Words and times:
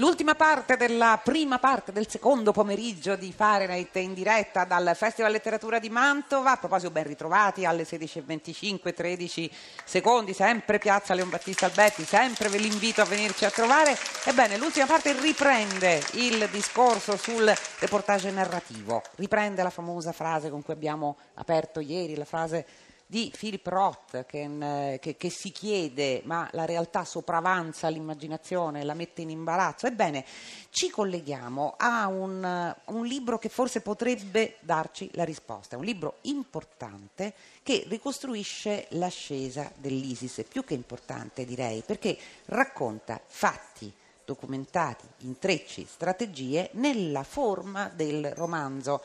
L'ultima 0.00 0.34
parte 0.34 0.78
della 0.78 1.20
prima 1.22 1.58
parte 1.58 1.92
del 1.92 2.08
secondo 2.08 2.52
pomeriggio 2.52 3.16
di 3.16 3.34
Fahrenheit 3.34 3.94
in 3.96 4.14
diretta 4.14 4.64
dal 4.64 4.92
Festival 4.96 5.30
Letteratura 5.30 5.78
di 5.78 5.90
Mantova. 5.90 6.52
A 6.52 6.56
proposito, 6.56 6.90
ben 6.90 7.06
ritrovati 7.06 7.66
alle 7.66 7.82
16.25, 7.82 8.94
13 8.94 9.50
secondi, 9.84 10.32
sempre 10.32 10.78
Piazza 10.78 11.12
Leon 11.12 11.28
Battista 11.28 11.66
Alberti, 11.66 12.04
sempre 12.04 12.48
ve 12.48 12.56
l'invito 12.56 13.02
a 13.02 13.04
venirci 13.04 13.44
a 13.44 13.50
trovare. 13.50 13.94
Ebbene, 14.24 14.56
l'ultima 14.56 14.86
parte 14.86 15.12
riprende 15.20 16.02
il 16.12 16.48
discorso 16.50 17.18
sul 17.18 17.52
reportage 17.80 18.30
narrativo, 18.30 19.02
riprende 19.16 19.62
la 19.62 19.68
famosa 19.68 20.12
frase 20.12 20.48
con 20.48 20.62
cui 20.62 20.72
abbiamo 20.72 21.18
aperto 21.34 21.78
ieri, 21.78 22.16
la 22.16 22.24
frase 22.24 22.66
di 23.10 23.32
Philip 23.36 23.66
Roth 23.66 24.24
che, 24.24 24.98
che, 25.00 25.16
che, 25.16 25.30
si 25.30 25.50
chiede 25.50 26.22
ma 26.26 26.48
la 26.52 26.64
realtà 26.64 27.04
sopravanza 27.04 27.88
l'immaginazione, 27.88 28.84
la 28.84 28.94
mette 28.94 29.22
in 29.22 29.30
imbarazzo. 29.30 29.88
Ebbene, 29.88 30.24
ci 30.70 30.90
colleghiamo 30.90 31.74
a 31.76 32.06
un, 32.06 32.76
un 32.84 33.04
libro 33.04 33.36
che 33.36 33.48
forse 33.48 33.80
potrebbe 33.80 34.58
darci 34.60 35.10
la 35.14 35.24
risposta, 35.24 35.74
è 35.74 35.78
un 35.78 35.84
libro 35.84 36.18
importante 36.22 37.34
che 37.64 37.84
ricostruisce 37.88 38.86
l'ascesa 38.90 39.72
dell'ISIS, 39.74 40.44
più 40.48 40.62
che 40.64 40.74
importante 40.74 41.44
direi, 41.44 41.82
perché 41.84 42.16
racconta 42.44 43.20
fatti 43.26 43.92
documentati, 44.24 45.04
intrecci, 45.24 45.84
strategie 45.84 46.70
nella 46.74 47.24
forma 47.24 47.90
del 47.92 48.30
romanzo. 48.36 49.02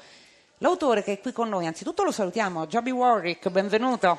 L'autore 0.59 1.03
che 1.03 1.11
è 1.11 1.19
qui 1.19 1.33
con 1.33 1.49
noi, 1.49 1.67
anzitutto 1.67 2.05
lo 2.05 2.13
salutiamo, 2.13 2.65
Joby 2.67 2.91
Warwick, 2.91 3.49
benvenuto. 3.49 4.17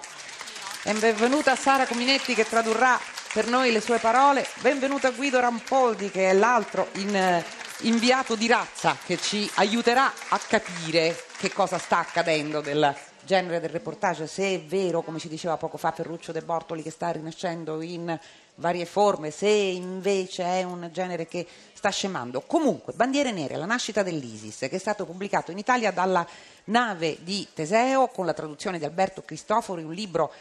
E 0.82 0.92
benvenuta 0.92 1.56
Sara 1.56 1.86
Cominetti 1.86 2.34
che 2.34 2.44
tradurrà 2.44 3.00
per 3.32 3.46
noi 3.46 3.72
le 3.72 3.80
sue 3.80 3.98
parole. 3.98 4.46
Benvenuto 4.60 5.10
Guido 5.14 5.40
Rampoldi 5.40 6.10
che 6.10 6.28
è 6.28 6.34
l'altro 6.34 6.88
in, 6.96 7.16
eh, 7.16 7.42
inviato 7.80 8.34
di 8.34 8.48
razza 8.48 8.98
che 9.02 9.16
ci 9.16 9.50
aiuterà 9.54 10.12
a 10.28 10.38
capire 10.46 11.16
che 11.38 11.50
cosa 11.50 11.78
sta 11.78 12.00
accadendo 12.00 12.60
del 12.60 12.94
genere 13.24 13.58
del 13.58 13.70
reportage, 13.70 14.26
se 14.26 14.54
è 14.54 14.60
vero, 14.60 15.00
come 15.00 15.18
ci 15.18 15.28
diceva 15.28 15.56
poco 15.56 15.78
fa 15.78 15.90
Ferruccio 15.90 16.32
De 16.32 16.42
Bortoli, 16.42 16.82
che 16.82 16.90
sta 16.90 17.10
rinascendo 17.12 17.80
in 17.80 18.16
varie 18.56 18.86
forme, 18.86 19.30
se 19.30 19.48
invece 19.48 20.44
è 20.44 20.62
un 20.62 20.88
genere 20.92 21.26
che 21.26 21.46
sta 21.72 21.90
scemando. 21.90 22.42
Comunque, 22.42 22.92
Bandiere 22.94 23.32
Nere, 23.32 23.56
la 23.56 23.66
nascita 23.66 24.02
dell'ISIS, 24.02 24.58
che 24.68 24.76
è 24.76 24.78
stato 24.78 25.04
pubblicato 25.04 25.50
in 25.50 25.58
Italia 25.58 25.90
dalla 25.90 26.26
nave 26.64 27.18
di 27.20 27.46
Teseo 27.52 28.08
con 28.08 28.26
la 28.26 28.34
traduzione 28.34 28.78
di 28.78 28.84
Alberto 28.84 29.22
Cristofori, 29.22 29.82
un 29.82 29.92
libro 29.92 30.32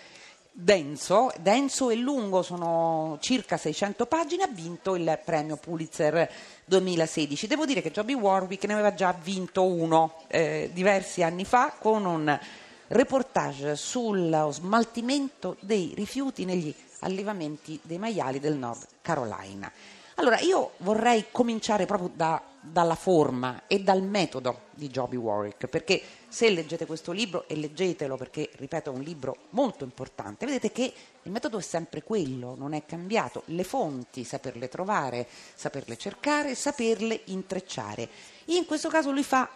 denso, 0.58 1.31
denso 1.39 1.89
e 1.89 1.95
lungo, 1.95 2.41
sono 2.41 3.17
circa 3.19 3.58
600 3.58 4.05
pagine, 4.05 4.43
ha 4.43 4.49
vinto 4.49 4.95
il 4.95 5.19
premio 5.23 5.58
Pulitzer 5.58 6.31
2016. 6.63 7.47
Devo 7.47 7.66
dire 7.66 7.81
che 7.81 7.91
Joby 7.91 8.13
Warwick 8.13 8.63
ne 8.66 8.73
aveva 8.73 8.93
già 8.93 9.13
vinto 9.21 9.66
uno 9.66 10.21
eh, 10.27 10.69
diversi 10.71 11.23
anni 11.23 11.43
fa 11.43 11.73
con 11.77 12.05
un 12.05 12.39
reportage 12.88 13.75
sullo 13.75 14.52
smaltimento 14.52 15.58
dei 15.59 15.94
rifiuti 15.95 16.45
negli 16.45 16.73
allevamenti 17.00 17.80
dei 17.83 17.97
maiali 17.97 18.39
del 18.39 18.55
Nord 18.55 18.86
Carolina. 19.02 19.72
Allora, 20.17 20.39
io 20.39 20.72
vorrei 20.77 21.25
cominciare 21.30 21.86
proprio 21.86 22.09
da, 22.14 22.42
dalla 22.61 22.95
forma 22.95 23.64
e 23.67 23.81
dal 23.81 24.02
metodo 24.02 24.61
di 24.72 24.88
Joby 24.88 25.17
Warwick, 25.17 25.67
perché 25.67 26.02
se 26.30 26.50
leggete 26.50 26.86
questo 26.86 27.11
libro, 27.11 27.47
e 27.50 27.55
leggetelo 27.58 28.16
perché, 28.16 28.50
ripeto, 28.55 28.92
è 28.92 28.95
un 28.95 29.02
libro 29.02 29.36
molto 29.49 29.83
importante, 29.83 30.45
vedete 30.45 30.72
che 30.72 30.94
il 31.22 31.31
metodo 31.31 31.58
è 31.58 31.61
sempre 31.61 32.02
quello, 32.02 32.55
non 32.55 32.73
è 32.73 32.86
cambiato. 32.86 33.44
Le 33.47 33.66
fonti, 33.66 34.23
saperle 34.23 34.70
trovare, 34.70 35.27
saperle 35.53 35.97
cercare, 35.97 36.55
saperle 36.55 37.22
intrecciare. 37.25 38.08
In 38.45 38.66
questo 38.66 38.88
caso 38.88 39.11
lui 39.11 39.23
fa 39.23 39.49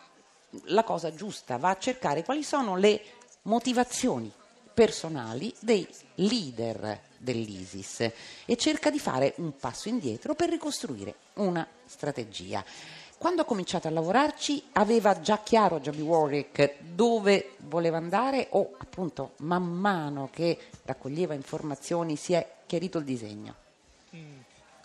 la 0.64 0.84
cosa 0.84 1.14
giusta, 1.14 1.58
va 1.58 1.70
a 1.70 1.78
cercare 1.78 2.24
quali 2.24 2.44
sono 2.44 2.76
le 2.76 3.02
motivazioni 3.44 4.32
personali 4.74 5.54
dei 5.60 5.88
leader 6.16 7.02
dell'ISIS 7.18 8.12
e 8.46 8.56
cerca 8.56 8.90
di 8.90 9.00
fare 9.00 9.34
un 9.38 9.58
passo 9.58 9.90
indietro 9.90 10.36
per 10.36 10.50
ricostruire 10.50 11.16
una 11.36 11.68
strategia. 11.86 12.64
Quando 13.18 13.42
ha 13.42 13.46
cominciato 13.46 13.90
a 13.90 13.92
lavorarci 13.92 14.64
aveva 14.74 15.20
già 15.20 15.40
chiaro 15.44 15.82
Joby 15.82 16.00
Warwick 16.00 16.76
dove 16.80 17.56
voleva 17.68 17.98
andare 17.98 18.48
o 18.52 18.76
appunto 18.78 19.34
man 19.40 19.64
mano 19.64 20.30
che 20.32 20.58
raccoglieva 20.84 21.34
informazioni 21.34 22.16
si 22.16 22.32
è 22.32 22.50
chiarito 22.66 23.00
il 23.00 23.04
disegno? 23.04 23.56
Mm. 24.16 24.38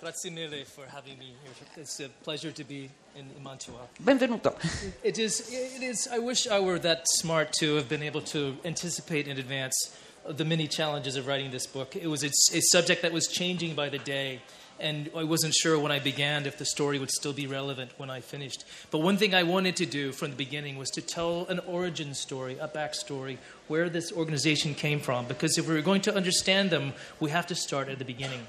Grazie 0.05 0.29
mille 0.29 0.67
for 0.67 0.85
having 0.85 1.19
me 1.19 1.33
here. 1.43 1.53
It's 1.79 1.99
a 1.99 2.11
pleasure 2.23 2.53
to 2.53 2.63
be 2.63 2.91
in 3.17 3.25
Mantua. 3.43 3.89
Benvenuto. 4.03 4.55
It 5.03 5.19
is, 5.19 5.51
it 5.51 5.83
is, 5.83 6.07
I 6.13 6.19
wish 6.19 6.47
I 6.47 6.61
were 6.61 6.79
that 6.81 7.07
smart 7.07 7.55
to 7.55 7.77
have 7.77 7.89
been 7.89 8.03
able 8.03 8.21
to 8.21 8.55
anticipate 8.67 9.27
in 9.27 9.39
advance 9.39 9.97
the 10.29 10.45
many 10.45 10.69
challenges 10.69 11.17
of 11.17 11.27
writing 11.27 11.51
this 11.53 11.67
book. 11.67 11.97
It 11.97 12.09
was 12.09 12.23
a, 12.23 12.27
a 12.27 12.61
subject 12.61 13.01
that 13.01 13.15
was 13.15 13.29
changing 13.29 13.75
by 13.75 13.89
the 13.89 13.97
day 13.97 14.43
and 14.79 15.11
I 15.17 15.25
wasn't 15.25 15.55
sure 15.55 15.79
when 15.79 15.91
I 15.91 16.01
began 16.01 16.45
if 16.45 16.59
the 16.59 16.67
story 16.67 16.99
would 16.99 17.11
still 17.11 17.33
be 17.33 17.47
relevant 17.47 17.93
when 17.97 18.11
I 18.11 18.21
finished. 18.21 18.67
But 18.91 18.99
one 18.99 19.17
thing 19.17 19.35
I 19.35 19.45
wanted 19.45 19.77
to 19.77 19.87
do 19.87 20.13
from 20.13 20.33
the 20.33 20.37
beginning 20.37 20.77
was 20.77 20.91
to 20.91 21.01
tell 21.01 21.47
an 21.47 21.61
origin 21.61 22.13
story, 22.13 22.59
a 22.61 22.69
backstory, 22.69 23.39
where 23.69 23.89
this 23.89 24.13
organization 24.13 24.75
came 24.75 25.01
from. 25.01 25.25
Because 25.25 25.57
if 25.57 25.67
we 25.67 25.75
were 25.75 25.81
going 25.81 26.03
to 26.03 26.15
understand 26.15 26.69
them, 26.69 26.93
we 27.21 27.31
have 27.31 27.47
to 27.47 27.55
start 27.55 27.89
at 27.89 27.99
the 27.99 28.05
beginning. 28.05 28.47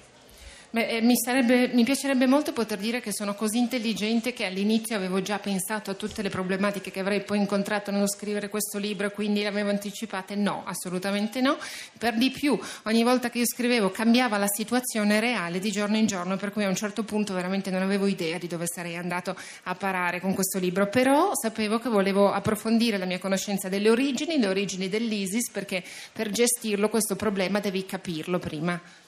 Beh, 0.76 0.88
eh, 0.90 1.02
mi, 1.02 1.16
sarebbe, 1.16 1.70
mi, 1.70 1.86
piacerebbe 1.86 2.28
molto 2.28 2.52
poter 2.52 2.78
dire 2.78 3.00
che 3.00 3.14
sono 3.14 3.34
così 3.34 3.60
intelligente 3.60 4.34
che 4.34 4.44
all'inizio 4.44 4.98
avevo 4.98 5.22
già 5.22 5.40
pensato 5.40 5.90
a 5.90 5.94
tutte 5.94 6.22
le 6.22 6.28
problematiche 6.28 6.92
che 6.92 7.00
avrei 7.00 7.24
poi 7.24 7.38
incontrato 7.38 7.92
nello 7.92 8.10
scrivere 8.10 8.50
questo 8.50 8.78
libro, 8.78 9.10
quindi 9.10 9.40
le 9.40 9.48
avevo 9.48 9.70
anticipate. 9.70 10.36
No, 10.36 10.64
assolutamente 10.66 11.40
no. 11.40 11.58
Per 11.98 12.18
di 12.18 12.30
più, 12.30 12.60
ogni 12.84 13.04
volta 13.04 13.30
che 13.30 13.38
io 13.38 13.46
scrivevo 13.46 13.90
cambiava 13.90 14.38
la 14.38 14.50
situazione 14.50 15.22
reale 15.22 15.60
di 15.60 15.72
giorno 15.72 15.96
in 15.96 16.08
giorno, 16.08 16.36
per 16.36 16.52
cui 16.52 16.66
a 16.66 16.68
un 16.68 16.76
certo 16.76 17.06
punto 17.06 17.34
veramente 17.34 17.72
non 17.72 17.82
avevo 17.82 18.06
idea 18.06 18.38
di 18.38 18.48
dove 18.48 18.66
sarei 18.68 18.98
andato 18.98 19.34
a 19.64 19.76
parare 19.76 20.20
con 20.20 20.34
questo 20.34 20.60
libro. 20.60 20.90
Però 20.90 21.32
sapevo 21.42 21.80
che 21.80 21.88
volevo 21.88 22.34
approfondire 22.34 22.98
la 22.98 23.06
mia 23.06 23.20
conoscenza 23.20 23.70
delle 23.70 23.90
origini, 23.90 24.38
le 24.38 24.48
origini 24.48 24.90
dell'ISIS, 24.90 25.52
perché 25.52 25.82
per 26.12 26.32
gestirlo 26.32 26.90
questo 26.90 27.16
problema 27.16 27.62
devi 27.62 27.86
capirlo 27.86 28.40
prima. 28.40 29.05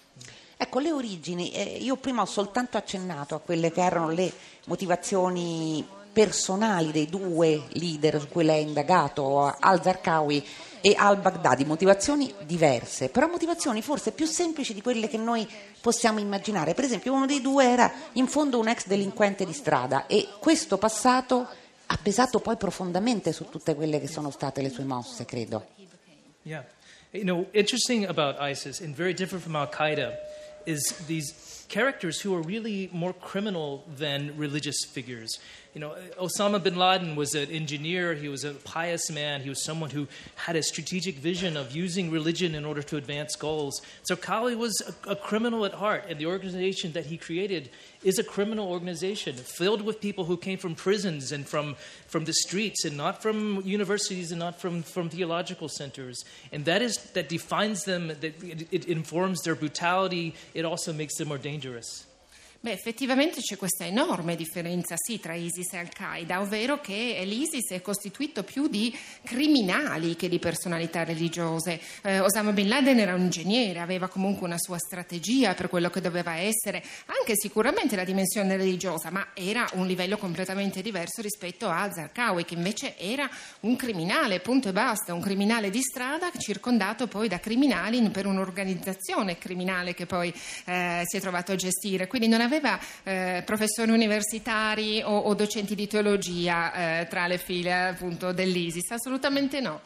Ecco, 0.60 0.80
le 0.80 0.92
origini, 0.92 1.52
eh, 1.52 1.78
io 1.80 1.98
prima 1.98 2.24
ho 2.24 2.26
soltanto 2.26 2.78
accennato 2.78 3.36
a 3.36 3.40
quelle 3.40 3.72
che 3.72 3.82
erano 3.82 4.10
le 4.10 4.34
motivazioni 4.66 5.86
personali 6.12 6.92
dei 6.92 7.06
due 7.06 7.62
leader 7.74 8.20
su 8.20 8.28
cui 8.28 8.44
lei 8.44 8.64
ha 8.64 8.68
indagato, 8.68 9.56
al-Zarqawi 9.60 10.44
e 10.82 10.96
al-Baghdadi, 10.98 11.64
motivazioni 11.64 12.34
diverse, 12.44 13.10
però 13.10 13.28
motivazioni 13.28 13.84
forse 13.84 14.14
più 14.14 14.26
semplici 14.26 14.74
di 14.74 14.82
quelle 14.82 15.08
che 15.08 15.18
noi 15.18 15.48
possiamo 15.80 16.18
immaginare. 16.18 16.74
Per 16.74 16.86
esempio 16.86 17.14
uno 17.14 17.28
dei 17.28 17.40
due 17.40 17.66
era 17.66 17.92
in 18.14 18.26
fondo 18.26 18.58
un 18.58 18.68
ex 18.68 18.88
delinquente 18.88 19.46
di 19.46 19.54
strada 19.54 20.08
e 20.08 20.28
questo 20.40 20.80
passato 20.80 21.48
ha 21.86 22.00
pesato 22.02 22.40
poi 22.40 22.58
profondamente 22.58 23.32
su 23.32 23.48
tutte 23.48 23.76
quelle 23.76 24.00
che 24.00 24.08
sono 24.08 24.32
state 24.32 24.64
le 24.64 24.70
sue 24.72 24.86
mosse, 24.86 25.24
credo. 25.26 25.68
Yeah. 26.42 26.66
You 27.12 27.24
know, 27.24 27.46
interesting 27.52 28.06
about 28.06 28.38
ISIS 28.40 28.82
and 28.82 28.96
very 28.96 29.14
different 29.14 29.44
from 29.44 29.56
Al-Qaeda 29.56 30.36
is 30.68 30.84
these 31.08 31.57
characters 31.70 32.22
who 32.22 32.34
are 32.34 32.42
really 32.42 32.90
more 32.94 33.14
criminal 33.14 33.84
than 33.98 34.36
religious 34.38 34.86
figures. 34.86 35.38
You 35.74 35.82
know, 35.82 35.96
Osama 36.20 36.64
bin 36.64 36.76
Laden 36.76 37.16
was 37.16 37.36
an 37.36 37.52
engineer, 37.52 38.16
he 38.16 38.30
was 38.30 38.44
a 38.44 38.54
pious 38.54 39.12
man, 39.12 39.42
he 39.42 39.50
was 39.50 39.64
someone 39.64 39.92
who 39.92 40.08
had 40.36 40.56
a 40.56 40.64
strategic 40.64 41.18
vision 41.18 41.56
of 41.56 41.76
using 41.76 42.10
religion 42.10 42.56
in 42.56 42.66
order 42.66 42.82
to 42.82 42.98
advance 42.98 43.36
goals. 43.36 43.80
So 44.02 44.16
Kali 44.16 44.56
was 44.56 44.82
a, 45.06 45.12
a 45.12 45.16
criminal 45.16 45.66
at 45.66 45.74
heart, 45.74 46.06
and 46.10 46.18
the 46.18 46.26
organization 46.26 46.94
that 46.94 47.06
he 47.06 47.18
created 47.18 47.70
is 48.04 48.18
a 48.18 48.24
criminal 48.24 48.70
organization 48.70 49.36
filled 49.36 49.84
with 49.84 50.02
people 50.02 50.26
who 50.26 50.38
came 50.38 50.58
from 50.58 50.74
prisons 50.74 51.32
and 51.32 51.48
from, 51.48 51.76
from 52.08 52.26
the 52.26 52.34
streets 52.34 52.84
and 52.86 52.98
not 52.98 53.22
from 53.22 53.62
universities 53.64 54.32
and 54.32 54.40
not 54.40 54.60
from, 54.60 54.82
from 54.82 55.10
theological 55.10 55.70
centers. 55.70 56.24
And 56.52 56.66
that 56.66 56.82
is 56.82 56.98
that 57.14 57.30
defines 57.30 57.84
them, 57.84 58.08
that 58.08 58.24
it, 58.24 58.68
it 58.72 58.86
informs 58.86 59.42
their 59.42 59.56
brutality, 59.56 60.34
it 60.56 60.66
also 60.66 60.92
makes 60.92 61.16
them 61.18 61.28
more 61.28 61.38
dangerous 61.38 61.57
dangerous. 61.58 62.17
Beh, 62.60 62.72
effettivamente 62.72 63.40
c'è 63.40 63.56
questa 63.56 63.86
enorme 63.86 64.36
differenza 64.36 64.96
sì, 64.98 65.20
tra 65.20 65.36
ISIS 65.36 65.74
e 65.74 65.78
Al-Qaeda, 65.78 66.42
ovvero 66.42 66.82
che 66.82 67.22
l'ISIS 67.24 67.70
è 67.70 67.82
costituito 67.82 68.44
più 68.44 68.68
di 68.68 68.92
criminali 69.24 70.16
che 70.16 70.28
di 70.28 70.40
personalità 70.40 71.04
religiose. 71.04 71.80
Eh, 72.02 72.20
Osama 72.20 72.54
Bin 72.54 72.68
Laden 72.68 72.98
era 72.98 73.14
un 73.14 73.22
ingegnere, 73.22 73.80
aveva 73.80 74.08
comunque 74.08 74.48
una 74.48 74.58
sua 74.58 74.80
strategia 74.80 75.54
per 75.54 75.70
quello 75.70 75.92
che 75.92 76.02
doveva 76.02 76.38
essere, 76.38 76.84
anche 77.06 77.34
sicuramente 77.36 77.96
la 77.96 78.04
dimensione 78.04 78.58
religiosa, 78.58 79.12
ma 79.12 79.28
era 79.36 79.70
un 79.74 79.86
livello 79.86 80.18
completamente 80.18 80.82
diverso 80.82 81.22
rispetto 81.22 81.70
a 81.70 81.92
Zarqawi, 81.92 82.44
che 82.44 82.56
invece 82.56 82.98
era 82.98 83.30
un 83.62 83.76
criminale, 83.76 84.40
punto 84.40 84.70
e 84.70 84.74
basta, 84.74 85.14
un 85.14 85.22
criminale 85.22 85.70
di 85.70 85.82
strada 85.82 86.32
circondato 86.36 87.06
poi 87.06 87.28
da 87.28 87.40
criminali 87.40 88.02
per 88.10 88.26
un'organizzazione 88.26 89.38
criminale 89.38 89.94
che 89.94 90.08
poi 90.08 90.34
eh, 90.66 91.02
si 91.04 91.18
è 91.18 91.20
trovato 91.20 91.52
a 91.52 91.56
gestire. 91.56 92.08
Quindi 92.08 92.28
non 92.28 92.46
aveva 92.48 92.80
eh, 93.04 93.44
professori 93.46 93.92
universitari 93.92 95.02
o, 95.04 95.18
o, 95.18 95.34
docenti 95.36 95.76
di 95.76 95.88
teologia 95.88 97.02
eh, 97.02 97.08
tra 97.08 97.28
le 97.28 97.38
file 97.38 97.90
appunto 97.90 98.32
dell'ISIS? 98.32 98.92
Assolutamente 98.92 99.60
no. 99.60 99.82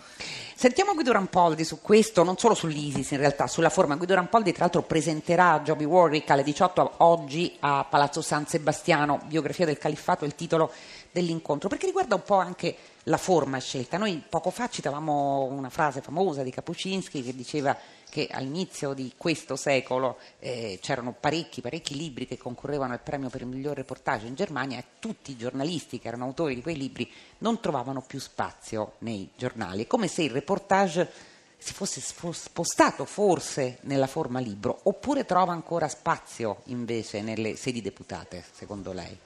Sentiamo 0.55 0.93
Guido 0.93 1.11
Rampoldi 1.11 1.65
su 1.65 1.81
questo, 1.81 2.23
non 2.23 2.37
solo 2.37 2.53
sull'ISIS 2.53 3.11
in 3.11 3.17
realtà, 3.17 3.47
sulla 3.47 3.69
forma. 3.69 3.95
Guido 3.95 4.13
Rampoldi 4.13 4.51
tra 4.51 4.61
l'altro 4.61 4.83
presenterà 4.83 5.59
Joby 5.63 5.85
Warwick 5.85 6.29
alle 6.29 6.43
18 6.43 6.93
oggi 6.97 7.57
a 7.59 7.85
Palazzo 7.89 8.21
San 8.21 8.45
Sebastiano, 8.45 9.19
biografia 9.25 9.65
del 9.65 9.79
califfato, 9.79 10.23
il 10.23 10.35
titolo 10.35 10.71
dell'incontro, 11.11 11.67
perché 11.67 11.87
riguarda 11.87 12.15
un 12.15 12.23
po' 12.23 12.35
anche 12.35 12.75
la 13.05 13.17
forma 13.17 13.57
scelta. 13.57 13.97
Noi 13.97 14.21
poco 14.27 14.51
fa 14.51 14.69
citavamo 14.69 15.43
una 15.43 15.69
frase 15.69 16.01
famosa 16.01 16.43
di 16.43 16.51
Kapuczynski 16.51 17.23
che 17.23 17.35
diceva 17.35 17.75
che 18.11 18.27
all'inizio 18.29 18.91
di 18.93 19.13
questo 19.15 19.55
secolo 19.55 20.19
eh, 20.39 20.77
c'erano 20.81 21.15
parecchi, 21.17 21.61
parecchi 21.61 21.95
libri 21.95 22.27
che 22.27 22.37
concorrevano 22.37 22.91
al 22.91 22.99
premio 22.99 23.29
per 23.29 23.39
il 23.39 23.47
miglior 23.47 23.77
reportage 23.77 24.27
in 24.27 24.35
Germania 24.35 24.77
e 24.77 24.83
tutti 24.99 25.31
i 25.31 25.37
giornalisti 25.37 25.97
che 25.97 26.09
erano 26.09 26.25
autori 26.25 26.53
di 26.53 26.61
quei 26.61 26.75
libri 26.75 27.09
non 27.37 27.61
trovavano 27.61 28.01
più 28.01 28.19
spazio 28.19 28.95
nei 28.99 29.29
giornali. 29.37 29.83
È 29.83 29.87
come 29.87 30.09
se 30.09 30.23
il 30.23 30.31
reportage 30.31 31.09
si 31.57 31.73
fosse 31.73 32.01
spostato 32.01 33.05
forse 33.05 33.77
nella 33.83 34.07
forma 34.07 34.39
libro, 34.39 34.81
oppure 34.83 35.25
trova 35.25 35.53
ancora 35.53 35.87
spazio 35.87 36.63
invece 36.65 37.21
nelle 37.21 37.55
sedi 37.55 37.81
deputate, 37.81 38.43
secondo 38.51 38.91
lei? 38.91 39.17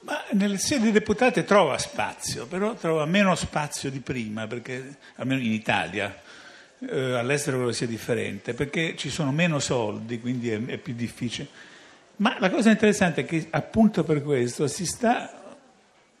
Ma 0.00 0.24
nelle 0.32 0.58
sedi 0.58 0.92
deputate 0.92 1.42
trova 1.44 1.76
spazio, 1.78 2.46
però 2.46 2.74
trova 2.74 3.04
meno 3.06 3.34
spazio 3.34 3.90
di 3.90 3.98
prima, 3.98 4.46
perché 4.46 4.98
almeno 5.16 5.40
in 5.40 5.52
Italia 5.52 6.16
eh, 6.80 7.14
all'estero 7.14 7.56
quello 7.56 7.72
sia 7.72 7.86
differente, 7.86 8.54
perché 8.54 8.96
ci 8.96 9.10
sono 9.10 9.32
meno 9.32 9.58
soldi, 9.58 10.20
quindi 10.20 10.50
è, 10.50 10.64
è 10.64 10.78
più 10.78 10.94
difficile. 10.94 11.48
Ma 12.16 12.36
la 12.38 12.50
cosa 12.50 12.70
interessante 12.70 13.22
è 13.22 13.24
che 13.24 13.46
appunto 13.50 14.04
per 14.04 14.22
questo 14.22 14.66
si 14.66 14.84
sta 14.84 15.32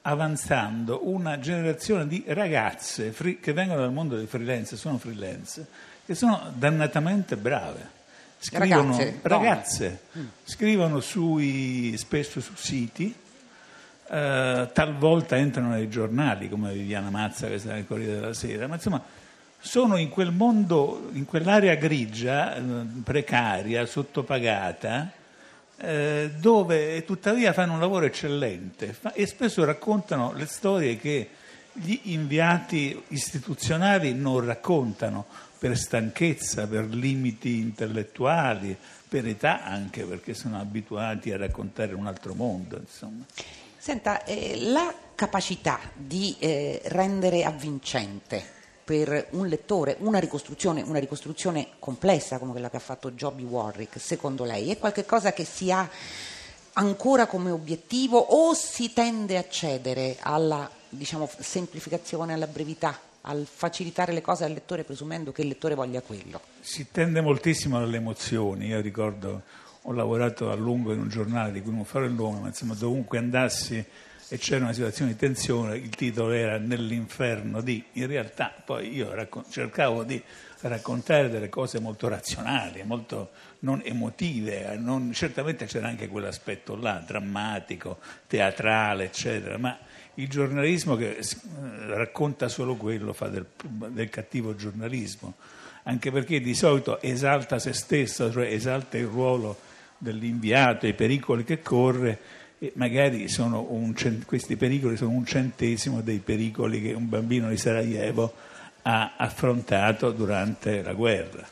avanzando 0.02 1.08
una 1.08 1.38
generazione 1.38 2.06
di 2.06 2.24
ragazze 2.28 3.10
free, 3.12 3.40
che 3.40 3.52
vengono 3.52 3.80
dal 3.80 3.92
mondo 3.92 4.16
del 4.16 4.26
freelance, 4.26 4.76
sono 4.76 4.98
freelance, 4.98 5.66
che 6.06 6.14
sono 6.14 6.52
dannatamente 6.54 7.36
brave. 7.36 7.96
Scrivono, 8.40 8.96
ragazze, 8.96 9.18
ragazze 9.22 10.00
scrivono 10.44 11.00
sui, 11.00 11.96
spesso 11.96 12.40
su 12.40 12.54
siti, 12.54 13.12
eh, 14.08 14.68
talvolta 14.72 15.36
entrano 15.36 15.70
nei 15.70 15.88
giornali 15.88 16.48
come 16.48 16.72
Viviana 16.72 17.10
Mazza 17.10 17.48
che 17.48 17.58
sta 17.58 17.72
nel 17.72 17.84
Corriere 17.84 18.14
della 18.14 18.34
Sera, 18.34 18.68
ma 18.68 18.76
insomma 18.76 19.02
sono 19.60 19.96
in 19.96 20.08
quel 20.08 20.32
mondo, 20.32 21.10
in 21.12 21.24
quell'area 21.24 21.74
grigia, 21.74 22.56
eh, 22.56 22.62
precaria, 23.02 23.84
sottopagata, 23.86 25.12
eh, 25.80 26.30
dove 26.38 27.04
tuttavia 27.04 27.52
fanno 27.52 27.74
un 27.74 27.80
lavoro 27.80 28.06
eccellente 28.06 28.96
e 29.12 29.26
spesso 29.26 29.64
raccontano 29.64 30.32
le 30.32 30.46
storie 30.46 30.96
che 30.96 31.28
gli 31.72 32.00
inviati 32.04 33.00
istituzionali 33.08 34.12
non 34.12 34.44
raccontano 34.44 35.26
per 35.58 35.76
stanchezza, 35.76 36.66
per 36.66 36.86
limiti 36.86 37.58
intellettuali, 37.58 38.76
per 39.08 39.26
età 39.26 39.64
anche 39.64 40.04
perché 40.04 40.34
sono 40.34 40.58
abituati 40.58 41.32
a 41.32 41.36
raccontare 41.36 41.94
un 41.94 42.06
altro 42.06 42.34
mondo. 42.34 42.76
Insomma. 42.78 43.24
Senta, 43.76 44.24
eh, 44.24 44.58
la 44.60 44.92
capacità 45.14 45.78
di 45.94 46.34
eh, 46.38 46.80
rendere 46.86 47.44
avvincente 47.44 48.56
per 48.88 49.26
un 49.32 49.48
lettore 49.48 49.96
una 49.98 50.18
ricostruzione, 50.18 50.80
una 50.80 50.98
ricostruzione 50.98 51.72
complessa 51.78 52.38
come 52.38 52.52
quella 52.52 52.70
che 52.70 52.76
ha 52.76 52.80
fatto 52.80 53.10
Joby 53.10 53.42
Warwick, 53.42 54.00
secondo 54.00 54.44
lei, 54.44 54.70
è 54.70 54.78
qualcosa 54.78 55.34
che 55.34 55.44
si 55.44 55.70
ha 55.70 55.86
ancora 56.72 57.26
come 57.26 57.50
obiettivo 57.50 58.16
o 58.16 58.54
si 58.54 58.94
tende 58.94 59.36
a 59.36 59.44
cedere 59.46 60.16
alla 60.20 60.70
diciamo, 60.88 61.28
semplificazione, 61.38 62.32
alla 62.32 62.46
brevità, 62.46 62.98
al 63.22 63.46
facilitare 63.46 64.14
le 64.14 64.22
cose 64.22 64.44
al 64.44 64.52
lettore 64.52 64.84
presumendo 64.84 65.32
che 65.32 65.42
il 65.42 65.48
lettore 65.48 65.74
voglia 65.74 66.00
quello? 66.00 66.40
Si 66.60 66.86
tende 66.90 67.20
moltissimo 67.20 67.76
alle 67.76 67.98
emozioni, 67.98 68.68
io 68.68 68.80
ricordo 68.80 69.42
ho 69.82 69.92
lavorato 69.92 70.50
a 70.50 70.54
lungo 70.54 70.94
in 70.94 71.00
un 71.00 71.10
giornale 71.10 71.52
di 71.52 71.60
cui 71.60 71.74
non 71.74 71.84
farò 71.84 72.06
il 72.06 72.12
nome, 72.12 72.40
ma 72.40 72.46
insomma 72.46 72.72
dovunque 72.72 73.18
andassi 73.18 73.84
e 74.30 74.36
c'era 74.36 74.64
una 74.64 74.74
situazione 74.74 75.12
di 75.12 75.16
tensione, 75.16 75.76
il 75.76 75.88
titolo 75.88 76.32
era 76.32 76.58
Nell'inferno 76.58 77.60
di, 77.62 77.82
in 77.92 78.06
realtà 78.06 78.52
poi 78.64 78.94
io 78.94 79.12
raccon- 79.14 79.50
cercavo 79.50 80.04
di 80.04 80.22
raccontare 80.60 81.30
delle 81.30 81.48
cose 81.48 81.78
molto 81.78 82.08
razionali, 82.08 82.82
molto 82.82 83.30
non 83.60 83.80
emotive, 83.84 84.76
non, 84.76 85.12
certamente 85.12 85.66
c'era 85.66 85.88
anche 85.88 86.08
quell'aspetto 86.08 86.76
là, 86.76 87.02
drammatico, 87.06 87.98
teatrale, 88.26 89.04
eccetera, 89.04 89.56
ma 89.56 89.78
il 90.14 90.28
giornalismo 90.28 90.96
che 90.96 91.20
racconta 91.86 92.48
solo 92.48 92.74
quello 92.74 93.12
fa 93.12 93.28
del, 93.28 93.46
del 93.62 94.10
cattivo 94.10 94.54
giornalismo, 94.56 95.34
anche 95.84 96.10
perché 96.10 96.40
di 96.40 96.54
solito 96.54 97.00
esalta 97.00 97.58
se 97.58 97.72
stesso, 97.72 98.30
cioè 98.30 98.46
esalta 98.46 98.98
il 98.98 99.06
ruolo 99.06 99.58
dell'inviato, 99.96 100.86
i 100.86 100.94
pericoli 100.94 101.44
che 101.44 101.62
corre 101.62 102.18
magari 102.74 103.26
un, 103.38 104.22
questi 104.26 104.56
pericoli 104.56 104.96
sono 104.96 105.10
un 105.10 105.24
centesimo 105.24 106.00
dei 106.00 106.18
pericoli 106.18 106.82
che 106.82 106.92
un 106.92 107.08
bambino 107.08 107.48
di 107.48 107.56
Sarajevo 107.56 108.32
ha 108.82 109.14
affrontato 109.16 110.10
durante 110.10 110.82
la 110.82 110.92
guerra. 110.92 111.46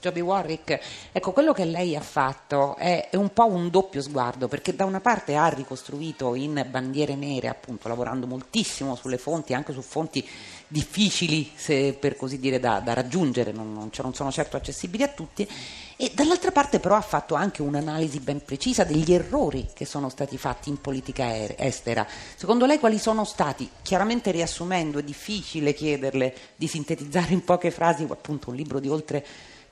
Joby 0.00 0.20
Warwick, 0.20 0.80
ecco 1.12 1.30
quello 1.30 1.52
che 1.52 1.64
lei 1.64 1.94
ha 1.94 2.00
fatto 2.00 2.76
è, 2.76 3.08
un 3.12 3.32
po' 3.32 3.46
un 3.46 3.70
doppio 3.70 4.02
sguardo 4.02 4.48
perché 4.48 4.74
da 4.74 4.84
una 4.84 5.00
parte 5.00 5.36
ha 5.36 5.46
ricostruito 5.46 6.34
in 6.34 6.66
bandiere 6.68 7.14
nere 7.14 7.46
appunto 7.46 7.86
lavorando 7.86 8.26
moltissimo 8.26 8.96
sulle 8.96 9.16
fonti 9.16 9.54
anche 9.54 9.72
su 9.72 9.80
fonti 9.80 10.28
difficili 10.72 11.52
se, 11.54 11.92
per 11.92 12.16
così 12.16 12.40
dire 12.40 12.58
da, 12.58 12.80
da 12.80 12.94
raggiungere 12.94 13.52
non, 13.52 13.72
non, 13.72 13.92
cioè 13.92 14.02
non 14.04 14.14
sono 14.14 14.32
certo 14.32 14.56
accessibili 14.56 15.02
a 15.02 15.08
tutti 15.08 15.46
e 15.96 16.10
dall'altra 16.14 16.50
parte 16.50 16.80
però 16.80 16.96
ha 16.96 17.02
fatto 17.02 17.34
anche 17.34 17.60
un'analisi 17.60 18.20
ben 18.20 18.42
precisa 18.42 18.82
degli 18.82 19.12
errori 19.12 19.68
che 19.74 19.84
sono 19.84 20.08
stati 20.08 20.38
fatti 20.38 20.70
in 20.70 20.80
politica 20.80 21.54
estera. 21.56 22.06
Secondo 22.34 22.64
lei 22.64 22.78
quali 22.78 22.98
sono 22.98 23.24
stati? 23.24 23.68
Chiaramente 23.82 24.30
riassumendo, 24.30 24.98
è 24.98 25.02
difficile 25.04 25.74
chiederle 25.74 26.34
di 26.56 26.66
sintetizzare 26.66 27.34
in 27.34 27.44
poche 27.44 27.70
frasi 27.70 28.06
appunto 28.08 28.48
un 28.48 28.56
libro 28.56 28.80
di 28.80 28.88
oltre 28.88 29.24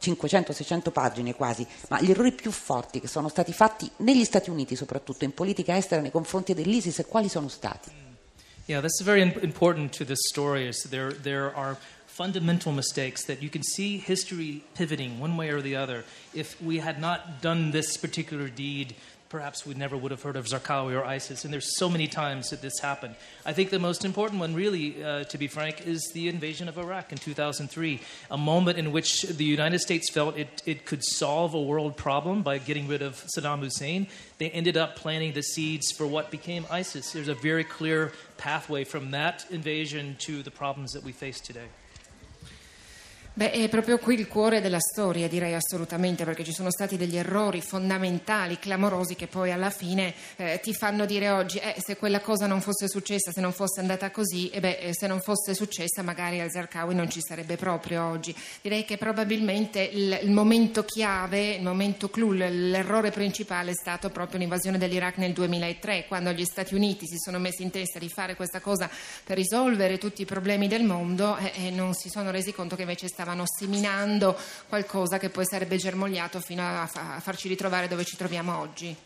500-600 0.03 0.93
pagine 0.93 1.35
quasi, 1.35 1.67
ma 1.89 2.01
gli 2.01 2.11
errori 2.11 2.33
più 2.33 2.51
forti 2.51 3.01
che 3.01 3.09
sono 3.09 3.29
stati 3.29 3.53
fatti 3.53 3.91
negli 3.99 4.25
Stati 4.25 4.51
Uniti, 4.51 4.77
soprattutto 4.77 5.25
in 5.25 5.33
politica 5.33 5.77
estera 5.77 6.01
nei 6.01 6.11
confronti 6.11 6.55
dell'ISIS, 6.55 7.05
quali 7.09 7.29
sono 7.29 7.49
stati? 7.49 8.10
Yeah, 8.67 8.81
that's 8.81 9.01
very 9.01 9.23
important 9.23 9.93
to 9.95 10.05
this 10.05 10.21
story. 10.29 10.69
Is 10.69 10.85
there 10.85 11.13
there 11.13 11.55
are 11.57 11.77
fundamental 12.07 12.71
mistakes 12.71 13.25
that 13.25 13.43
you 13.43 13.49
can 13.49 13.63
see 13.63 13.97
history 13.97 14.63
pivoting 14.75 15.19
one 15.19 15.37
way 15.39 15.49
or 15.49 15.63
the 15.63 15.75
other. 15.75 16.05
If 16.35 16.61
we 16.61 16.79
had 16.79 17.01
not 17.01 17.41
done 17.41 17.71
this 17.71 17.97
particular 17.97 18.49
deed, 18.49 18.95
perhaps 19.31 19.65
we 19.65 19.75
never 19.75 19.97
would 19.97 20.11
have 20.11 20.23
heard 20.23 20.37
of 20.37 20.45
Zarqawi 20.45 20.93
or 20.93 21.05
ISIS. 21.05 21.45
And 21.45 21.53
there's 21.53 21.79
so 21.79 21.89
many 21.89 22.09
times 22.09 22.51
that 22.51 22.61
this 22.61 22.81
happened. 22.81 23.15
I 23.47 23.53
think 23.53 23.71
the 23.71 23.79
most 23.79 24.05
important 24.05 24.41
one, 24.41 24.55
really, 24.55 25.03
uh, 25.03 25.23
to 25.25 25.39
be 25.39 25.47
frank, 25.47 25.87
is 25.87 26.11
the 26.13 26.29
invasion 26.29 26.69
of 26.69 26.77
Iraq 26.77 27.13
in 27.13 27.19
2003, 27.19 28.01
a 28.31 28.37
moment 28.37 28.77
in 28.77 28.91
which 28.91 29.23
the 29.23 29.45
United 29.45 29.79
States 29.79 30.11
felt 30.11 30.37
it, 30.37 30.63
it 30.67 30.85
could 30.85 31.05
solve 31.05 31.55
a 31.55 31.63
world 31.63 31.97
problem 31.97 32.43
by 32.43 32.59
getting 32.59 32.89
rid 32.89 33.03
of 33.03 33.25
Saddam 33.35 33.61
Hussein. 33.61 34.09
They 34.39 34.51
ended 34.51 34.77
up 34.77 34.97
planting 34.97 35.33
the 35.33 35.43
seeds 35.43 35.93
for 35.93 36.09
what 36.09 36.33
became 36.33 36.67
ISIS. 36.69 37.13
There's 37.13 37.29
a 37.29 37.35
very 37.35 37.65
clear 37.65 38.13
pathway 38.37 38.83
from 38.83 39.13
that 39.13 39.47
invasion 39.51 40.17
to 40.21 40.43
the 40.43 40.51
problems 40.51 40.93
that 40.93 41.05
we 41.05 41.13
face 41.13 41.41
today. 41.41 41.69
Beh, 43.33 43.53
è 43.53 43.69
proprio 43.69 43.99
qui 43.99 44.19
il 44.19 44.27
cuore 44.27 44.61
della 44.61 44.81
storia, 44.81 45.29
direi 45.29 45.55
assolutamente, 45.55 46.25
perché 46.25 46.43
ci 46.43 46.53
sono 46.53 46.69
stati 46.69 46.97
degli 46.97 47.17
errori 47.17 47.61
fondamentali, 47.61 48.59
clamorosi, 48.59 49.15
che 49.15 49.29
poi 49.29 49.53
alla 49.53 49.71
fine 49.71 50.13
eh, 50.35 50.59
ti 50.61 50.75
fanno 50.75 51.07
dire 51.07 51.31
oggi, 51.31 51.59
eh, 51.59 51.77
se 51.79 51.97
quella 51.97 52.19
cosa 52.19 52.49
non 52.49 52.61
fosse 52.61 52.89
successa, 52.89 53.31
se 53.31 53.41
non 53.41 53.53
fosse 53.53 53.79
andata 53.79 54.11
così, 54.11 54.51
e 54.51 54.59
beh, 54.59 54.79
eh, 54.79 54.95
se 54.95 55.07
non 55.07 55.21
fosse 55.21 55.55
successa 55.55 56.03
magari 56.03 56.41
al 56.41 56.51
Zarqawi 56.51 56.93
non 56.93 57.09
ci 57.09 57.21
sarebbe 57.23 57.55
proprio 57.55 58.05
oggi. 58.05 58.35
Direi 58.61 58.85
che 58.85 58.97
probabilmente 58.97 59.81
il, 59.81 60.19
il 60.23 60.31
momento 60.33 60.85
chiave, 60.85 61.55
il 61.55 61.63
momento 61.63 62.11
clou, 62.11 62.33
l'errore 62.33 63.13
principale 63.13 63.71
è 63.71 63.75
stato 63.75 64.11
proprio 64.11 64.41
l'invasione 64.41 64.77
dell'Iraq 64.77 65.19
nel 65.19 65.33
2003, 65.33 66.07
quando 66.09 66.33
gli 66.33 66.45
Stati 66.45 66.75
Uniti 66.75 67.07
si 67.07 67.17
sono 67.17 67.39
messi 67.39 67.63
in 67.63 67.71
testa 67.71 68.01
di 68.01 68.09
fare 68.09 68.35
questa 68.35 68.59
cosa 68.59 68.91
per 69.23 69.37
risolvere 69.37 69.99
tutti 69.99 70.23
i 70.23 70.27
problemi 70.27 70.67
del 70.67 70.83
mondo 70.83 71.37
e 71.37 71.69
eh, 71.69 71.71
non 71.71 71.95
si 71.95 72.09
sono 72.09 72.33
resi 72.33 72.53
conto 72.53 72.75
che 72.75 72.83
invece 72.83 73.07
stavano 73.21 73.45
seminando 73.47 74.35
qualcosa 74.67 75.19
che 75.19 75.29
poi 75.29 75.45
sarebbe 75.45 75.77
germogliato 75.77 76.41
fino 76.41 76.63
a, 76.63 76.87
farci 76.87 77.49
ritrovare 77.49 77.87
dove 77.87 78.03
ci 78.07 78.17
troviamo 78.17 78.59
oggi. 78.59 78.97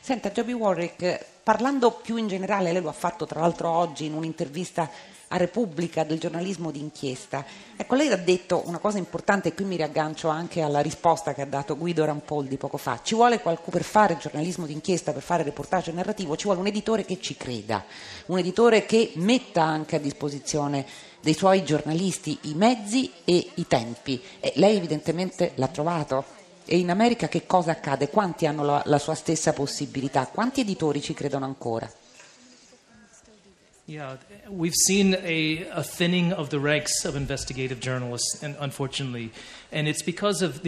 Senta, 0.00 0.30
Joby 0.30 0.52
Warwick, 0.52 1.24
parlando 1.42 1.92
più 1.92 2.16
in 2.16 2.28
generale, 2.28 2.72
lei 2.72 2.82
lo 2.82 2.90
ha 2.90 2.92
fatto 2.92 3.24
tra 3.24 3.40
l'altro 3.40 3.70
oggi 3.70 4.04
in 4.04 4.12
un'intervista 4.12 4.90
a 5.28 5.38
Repubblica 5.38 6.04
del 6.04 6.18
giornalismo 6.18 6.70
d'inchiesta. 6.70 7.42
Ecco, 7.74 7.94
lei 7.94 8.08
ha 8.08 8.18
detto 8.18 8.64
una 8.66 8.76
cosa 8.76 8.98
importante 8.98 9.48
e 9.48 9.54
qui 9.54 9.64
mi 9.64 9.76
riaggancio 9.76 10.28
anche 10.28 10.60
alla 10.60 10.80
risposta 10.80 11.32
che 11.32 11.40
ha 11.40 11.46
dato 11.46 11.78
Guido 11.78 12.04
Rampoldi 12.04 12.58
poco 12.58 12.76
fa. 12.76 13.00
Ci 13.02 13.14
vuole 13.14 13.40
qualcuno 13.40 13.70
per 13.70 13.82
fare 13.82 14.18
giornalismo 14.18 14.66
d'inchiesta, 14.66 15.12
per 15.12 15.22
fare 15.22 15.42
reportage 15.42 15.90
narrativo, 15.90 16.36
ci 16.36 16.44
vuole 16.44 16.60
un 16.60 16.66
editore 16.66 17.06
che 17.06 17.18
ci 17.18 17.34
creda, 17.34 17.82
un 18.26 18.36
editore 18.36 18.84
che 18.84 19.12
metta 19.14 19.62
anche 19.62 19.96
a 19.96 20.00
disposizione 20.00 20.84
dei 21.22 21.34
suoi 21.34 21.64
giornalisti 21.64 22.36
i 22.42 22.54
mezzi 22.54 23.10
e 23.24 23.50
i 23.54 23.66
tempi. 23.66 24.20
E 24.40 24.52
lei 24.56 24.76
evidentemente 24.76 25.52
l'ha 25.54 25.68
trovato. 25.68 26.24
E 26.64 26.78
in 26.78 26.90
America 26.90 27.28
che 27.28 27.46
cosa 27.46 27.72
accade? 27.72 28.08
Quanti 28.08 28.46
hanno 28.46 28.64
la, 28.64 28.82
la 28.86 28.98
sua 28.98 29.14
stessa 29.14 29.52
possibilità? 29.52 30.26
Quanti 30.26 30.60
editori 30.60 31.00
ci 31.00 31.14
credono 31.14 31.44
ancora? 31.44 31.90
Yeah, 33.84 34.16
we've 34.48 34.76
seen 34.76 35.12
a, 35.12 35.66
a, 35.72 35.82
thinning 35.82 36.32
of 36.32 36.50
the 36.50 36.60
ranks 36.60 37.04
of 37.04 37.16
investigative 37.16 37.80
journalists, 37.80 38.40
and 38.42 38.54
unfortunately, 38.60 39.32
and 39.72 39.88
it's 39.88 40.02
because 40.02 40.40
of 40.40 40.62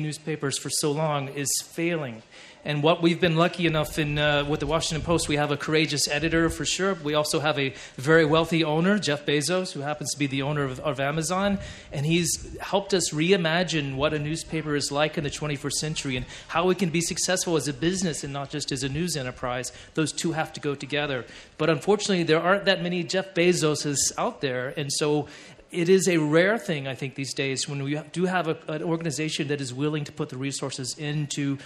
newspapers 0.00 0.56
for 0.56 0.70
so 0.70 0.92
long 0.92 1.28
is 1.34 1.50
failing. 1.60 2.22
And 2.64 2.80
what 2.80 3.02
we've 3.02 3.20
been 3.20 3.34
lucky 3.34 3.66
enough 3.66 3.98
in 3.98 4.18
uh, 4.18 4.44
with 4.44 4.60
the 4.60 4.68
Washington 4.68 5.04
Post, 5.04 5.28
we 5.28 5.34
have 5.34 5.50
a 5.50 5.56
courageous 5.56 6.06
editor 6.06 6.48
for 6.48 6.64
sure. 6.64 6.94
We 6.94 7.14
also 7.14 7.40
have 7.40 7.58
a 7.58 7.74
very 7.96 8.24
wealthy 8.24 8.62
owner, 8.62 9.00
Jeff 9.00 9.26
Bezos, 9.26 9.72
who 9.72 9.80
happens 9.80 10.12
to 10.12 10.18
be 10.18 10.28
the 10.28 10.42
owner 10.42 10.62
of, 10.62 10.78
of 10.78 11.00
Amazon, 11.00 11.58
and 11.90 12.06
he's 12.06 12.56
helped 12.60 12.94
us 12.94 13.10
reimagine 13.10 13.96
what 13.96 14.14
a 14.14 14.18
newspaper 14.18 14.76
is 14.76 14.92
like 14.92 15.18
in 15.18 15.24
the 15.24 15.30
21st 15.30 15.72
century 15.72 16.16
and 16.16 16.24
how 16.48 16.64
we 16.64 16.76
can 16.76 16.90
be 16.90 17.00
successful 17.00 17.56
as 17.56 17.66
a 17.66 17.72
business 17.72 18.22
and 18.22 18.32
not 18.32 18.48
just 18.48 18.70
as 18.70 18.84
a 18.84 18.88
news 18.88 19.16
enterprise. 19.16 19.72
Those 19.94 20.12
two 20.12 20.30
have 20.30 20.52
to 20.52 20.60
go 20.60 20.76
together. 20.76 21.24
But 21.58 21.68
unfortunately, 21.68 22.22
there 22.22 22.40
aren't 22.40 22.66
that 22.66 22.80
many 22.80 23.02
Jeff 23.02 23.34
Bezoses 23.34 24.12
out 24.16 24.40
there, 24.40 24.72
and 24.76 24.92
so 24.92 25.26
it 25.72 25.88
is 25.88 26.06
a 26.06 26.18
rare 26.18 26.58
thing, 26.58 26.86
I 26.86 26.94
think, 26.94 27.16
these 27.16 27.34
days 27.34 27.68
when 27.68 27.82
we 27.82 27.98
do 28.12 28.26
have 28.26 28.46
a, 28.46 28.56
an 28.68 28.82
organization 28.82 29.48
that 29.48 29.60
is 29.60 29.74
willing 29.74 30.04
to 30.04 30.12
put 30.12 30.28
the 30.28 30.36
resources 30.36 30.96
into 30.98 31.58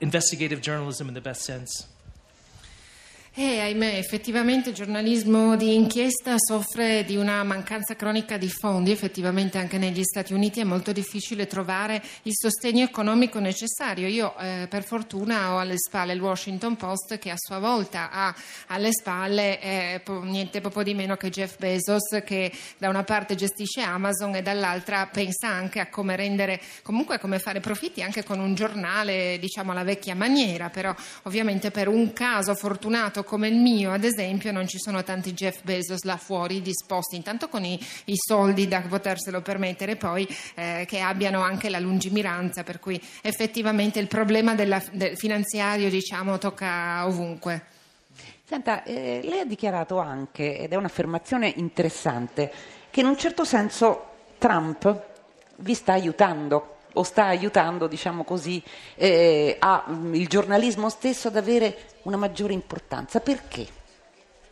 investigative 0.00 0.60
journalism 0.60 1.08
in 1.08 1.14
the 1.14 1.20
best 1.20 1.42
sense. 1.42 1.86
Eh, 3.40 3.60
ahimè, 3.60 3.94
effettivamente 3.98 4.70
il 4.70 4.74
giornalismo 4.74 5.54
di 5.54 5.76
inchiesta 5.76 6.34
soffre 6.38 7.04
di 7.04 7.14
una 7.14 7.44
mancanza 7.44 7.94
cronica 7.94 8.36
di 8.36 8.48
fondi, 8.48 8.90
effettivamente 8.90 9.58
anche 9.58 9.78
negli 9.78 10.02
Stati 10.02 10.32
Uniti 10.32 10.58
è 10.58 10.64
molto 10.64 10.90
difficile 10.90 11.46
trovare 11.46 12.02
il 12.22 12.32
sostegno 12.34 12.82
economico 12.82 13.38
necessario. 13.38 14.08
Io 14.08 14.36
eh, 14.38 14.66
per 14.68 14.82
fortuna 14.82 15.52
ho 15.52 15.60
alle 15.60 15.78
spalle 15.78 16.14
il 16.14 16.20
Washington 16.20 16.74
Post 16.74 17.18
che 17.18 17.30
a 17.30 17.36
sua 17.36 17.60
volta 17.60 18.10
ha 18.10 18.34
alle 18.66 18.90
spalle 18.90 19.60
eh, 19.60 20.00
po- 20.02 20.24
niente 20.24 20.60
poco 20.60 20.82
di 20.82 20.94
meno 20.94 21.14
che 21.14 21.30
Jeff 21.30 21.58
Bezos 21.58 22.20
che 22.24 22.50
da 22.76 22.88
una 22.88 23.04
parte 23.04 23.36
gestisce 23.36 23.82
Amazon 23.82 24.34
e 24.34 24.42
dall'altra 24.42 25.06
pensa 25.06 25.46
anche 25.46 25.78
a 25.78 25.86
come 25.86 26.16
rendere, 26.16 26.60
comunque 26.82 27.20
come 27.20 27.38
fare 27.38 27.60
profitti 27.60 28.02
anche 28.02 28.24
con 28.24 28.40
un 28.40 28.56
giornale 28.56 29.38
diciamo 29.38 29.70
alla 29.70 29.84
vecchia 29.84 30.16
maniera, 30.16 30.70
però 30.70 30.92
ovviamente 31.22 31.70
per 31.70 31.86
un 31.86 32.12
caso 32.12 32.52
fortunato 32.56 33.26
come 33.28 33.48
il 33.48 33.56
mio, 33.56 33.92
ad 33.92 34.04
esempio, 34.04 34.50
non 34.50 34.66
ci 34.66 34.78
sono 34.78 35.04
tanti 35.04 35.34
Jeff 35.34 35.60
Bezos 35.62 36.04
là 36.04 36.16
fuori 36.16 36.62
disposti, 36.62 37.14
intanto 37.14 37.48
con 37.48 37.62
i, 37.62 37.78
i 38.06 38.14
soldi 38.16 38.66
da 38.66 38.80
poterselo 38.80 39.42
permettere, 39.42 39.96
poi 39.96 40.26
eh, 40.54 40.86
che 40.88 41.00
abbiano 41.00 41.42
anche 41.42 41.68
la 41.68 41.78
lungimiranza, 41.78 42.64
per 42.64 42.80
cui 42.80 43.00
effettivamente 43.20 43.98
il 43.98 44.08
problema 44.08 44.54
della, 44.54 44.82
del 44.92 45.16
finanziario 45.18 45.90
diciamo, 45.90 46.38
tocca 46.38 47.06
ovunque. 47.06 47.66
Senta, 48.44 48.82
eh, 48.82 49.20
lei 49.22 49.40
ha 49.40 49.44
dichiarato 49.44 49.98
anche, 49.98 50.58
ed 50.58 50.72
è 50.72 50.76
un'affermazione 50.76 51.52
interessante, 51.56 52.50
che 52.90 53.00
in 53.00 53.06
un 53.06 53.18
certo 53.18 53.44
senso 53.44 54.06
Trump 54.38 55.02
vi 55.56 55.74
sta 55.74 55.92
aiutando 55.92 56.77
o 56.98 57.02
sta 57.04 57.26
aiutando, 57.26 57.86
diciamo 57.86 58.24
così, 58.24 58.62
eh, 58.96 59.56
a, 59.58 59.84
mm, 59.88 60.14
il 60.14 60.26
giornalismo 60.26 60.88
stesso 60.88 61.28
ad 61.28 61.36
avere 61.36 61.76
una 62.02 62.16
maggiore 62.16 62.52
importanza. 62.52 63.20
Perché? 63.20 63.66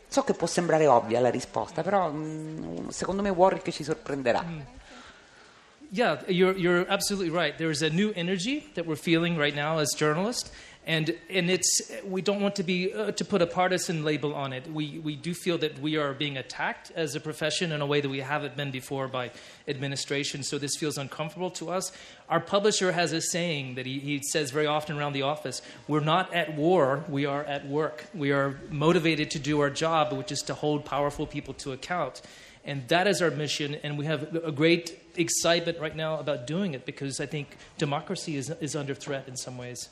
So 0.09 0.23
che 0.23 0.35
può 0.35 0.47
sembrare 0.47 0.87
ovvia 0.87 1.19
la 1.21 1.31
risposta, 1.31 1.83
però 1.83 2.09
mh, 2.09 2.17
mm, 2.17 2.89
secondo 2.89 3.23
me 3.23 3.31
Warwick 3.31 3.71
ci 3.71 3.83
sorprenderà. 3.83 4.43
Mm. 4.43 4.61
Yeah, 5.91 6.21
you're, 6.27 6.57
you're 6.59 6.85
absolutely 6.89 7.31
right. 7.31 7.57
There's 7.57 7.83
a 7.83 7.89
new 7.89 8.13
energy 8.15 8.71
that 8.75 8.87
we're 8.87 9.01
feeling 9.01 9.37
right 9.37 9.55
now 9.55 9.79
as 9.79 9.95
journalists. 9.97 10.51
And 10.87 11.17
and 11.29 11.51
it's 11.51 11.91
we 12.05 12.23
don't 12.23 12.41
want 12.41 12.55
to 12.57 12.63
be 12.63 12.93
uh, 12.95 13.11
to 13.11 13.25
put 13.25 13.43
a 13.43 13.47
partisan 13.47 14.05
label 14.05 14.35
on 14.35 14.53
it. 14.53 14.71
We 14.73 15.01
we 15.01 15.17
do 15.17 15.35
feel 15.35 15.59
that 15.59 15.81
we 15.81 15.97
are 15.97 16.15
being 16.15 16.37
attacked 16.37 16.93
as 16.95 17.17
a 17.17 17.21
profession 17.21 17.73
in 17.73 17.81
a 17.81 17.87
way 17.87 18.01
that 18.01 18.09
we 18.09 18.21
haven't 18.21 18.57
been 18.57 18.71
before 18.71 19.09
by 19.09 19.33
administration. 19.67 20.45
So 20.45 20.59
this 20.59 20.77
feels 20.77 20.97
uncomfortable 20.97 21.51
to 21.53 21.71
us. 21.71 21.91
Our 22.29 22.39
publisher 22.39 22.93
has 22.93 23.13
a 23.13 23.21
saying 23.21 23.75
that 23.75 23.87
he, 23.87 23.99
he 23.99 24.23
says 24.23 24.53
very 24.53 24.67
often 24.67 24.97
around 24.97 25.15
the 25.15 25.23
office: 25.23 25.61
"We're 25.89 26.01
not 26.01 26.33
at 26.33 26.55
war. 26.55 27.05
We 27.09 27.27
are 27.27 27.43
at 27.43 27.67
work. 27.67 28.05
We 28.15 28.31
are 28.31 28.61
motivated 28.71 29.33
to 29.33 29.41
do 29.41 29.61
our 29.61 29.71
job, 29.71 30.13
which 30.13 30.31
is 30.31 30.41
to 30.43 30.55
hold 30.55 30.85
powerful 30.85 31.27
people 31.27 31.55
to 31.55 31.73
account." 31.73 32.23
And 32.65 32.87
that 32.89 33.07
is 33.07 33.23
our 33.23 33.31
mission, 33.31 33.77
and 33.83 33.97
we 33.97 34.07
have 34.07 34.35
a 34.35 34.51
great 34.51 34.99
excitement 35.17 35.79
right 35.79 35.95
now 35.95 36.19
about 36.19 36.47
doing 36.49 36.75
it 36.75 36.85
because 36.85 37.21
I 37.21 37.27
think 37.27 37.57
democracy 37.79 38.37
is, 38.37 38.51
is 38.61 38.75
under 38.75 38.93
threat 38.93 39.29
in 39.29 39.37
some 39.37 39.57
ways. 39.57 39.89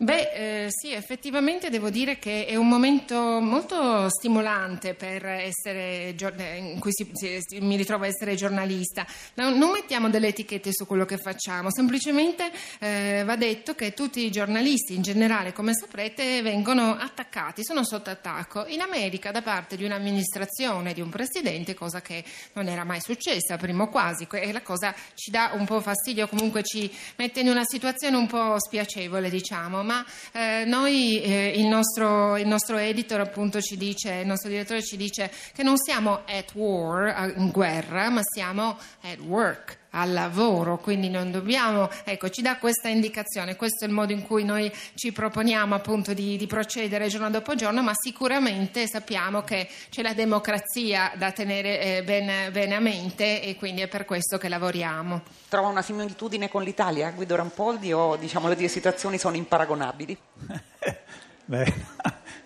Beh, 0.00 0.30
eh, 0.32 0.66
sì, 0.68 0.92
effettivamente 0.92 1.70
devo 1.70 1.90
dire 1.90 2.20
che 2.20 2.46
è 2.46 2.54
un 2.54 2.68
momento 2.68 3.40
molto 3.40 4.08
stimolante 4.08 4.94
per 4.94 5.26
essere, 5.26 6.14
eh, 6.16 6.56
in 6.56 6.78
cui 6.78 6.92
si, 6.92 7.10
si, 7.14 7.58
mi 7.58 7.74
ritrovo 7.74 8.04
a 8.04 8.06
essere 8.06 8.36
giornalista. 8.36 9.04
Non, 9.34 9.58
non, 9.58 9.72
mettiamo 9.72 10.08
delle 10.08 10.28
etichette 10.28 10.70
su 10.72 10.86
quello 10.86 11.04
che 11.04 11.18
facciamo, 11.18 11.72
semplicemente 11.72 12.48
eh, 12.78 13.24
va 13.26 13.34
detto 13.34 13.74
che 13.74 13.92
tutti 13.92 14.24
i 14.24 14.30
giornalisti 14.30 14.94
in 14.94 15.02
generale, 15.02 15.52
come 15.52 15.74
saprete, 15.74 16.42
vengono 16.42 16.96
attaccati, 16.96 17.64
sono 17.64 17.84
sotto 17.84 18.08
attacco. 18.08 18.66
In 18.68 18.82
America 18.82 19.32
da 19.32 19.42
parte 19.42 19.76
di 19.76 19.84
un'amministrazione, 19.84 20.92
di 20.92 21.00
un 21.00 21.10
presidente, 21.10 21.74
cosa 21.74 22.00
che 22.00 22.22
non 22.52 22.68
era 22.68 22.84
mai 22.84 23.00
successa, 23.00 23.56
primo 23.56 23.88
quasi, 23.88 24.28
e 24.30 24.52
la 24.52 24.62
cosa 24.62 24.94
ci 25.14 25.32
dà 25.32 25.50
un 25.54 25.64
po' 25.64 25.80
fastidio, 25.80 26.28
comunque 26.28 26.62
ci 26.62 26.88
mette 27.16 27.40
in 27.40 27.48
una 27.48 27.64
situazione 27.64 28.16
un 28.16 28.28
po' 28.28 28.54
spiacevole, 28.60 29.28
diciamo 29.28 29.86
ma 29.88 30.04
eh, 30.32 30.64
noi, 30.66 31.22
eh, 31.22 31.54
il, 31.56 31.66
nostro, 31.66 32.36
il, 32.36 32.46
nostro, 32.46 32.76
editor 32.76 33.20
appunto 33.20 33.58
ci 33.62 33.78
dice, 33.78 34.16
il 34.16 34.26
nostro 34.26 34.50
direttore 34.50 34.82
ci 34.82 34.98
dice 34.98 35.30
che 35.54 35.62
non 35.62 35.78
siamo 35.78 36.24
at 36.26 36.52
war, 36.52 37.32
in 37.34 37.50
guerra, 37.50 38.10
ma 38.10 38.20
siamo 38.22 38.76
at 39.00 39.18
work 39.20 39.78
al 39.90 40.12
lavoro, 40.12 40.78
quindi 40.78 41.08
non 41.08 41.30
dobbiamo, 41.30 41.88
ecco, 42.04 42.28
ci 42.28 42.42
dà 42.42 42.58
questa 42.58 42.88
indicazione, 42.88 43.56
questo 43.56 43.84
è 43.84 43.88
il 43.88 43.94
modo 43.94 44.12
in 44.12 44.22
cui 44.22 44.44
noi 44.44 44.70
ci 44.94 45.12
proponiamo 45.12 45.74
appunto 45.74 46.12
di, 46.14 46.36
di, 46.36 46.46
procedere 46.46 47.08
giorno 47.08 47.30
dopo 47.30 47.54
giorno, 47.54 47.82
ma 47.82 47.92
sicuramente 47.94 48.86
sappiamo 48.86 49.42
che 49.42 49.68
c'è 49.90 50.02
la 50.02 50.14
democrazia 50.14 51.12
da 51.16 51.32
tenere 51.32 51.80
eh, 51.80 52.02
ben, 52.02 52.52
bene 52.52 52.74
a 52.74 52.80
mente 52.80 53.42
e 53.42 53.56
quindi 53.56 53.82
è 53.82 53.88
per 53.88 54.04
questo 54.04 54.38
che 54.38 54.48
lavoriamo. 54.48 55.22
Trova 55.48 55.68
una 55.68 55.82
similitudine 55.82 56.48
con 56.48 56.62
l'Italia, 56.62 57.10
Guido 57.10 57.36
Rampoldi, 57.36 57.92
o 57.92 58.16
diciamo 58.16 58.48
le 58.48 58.56
due 58.56 58.68
situazioni 58.68 59.18
sono 59.18 59.36
imparagonabili? 59.36 60.18
Beh, 61.48 61.72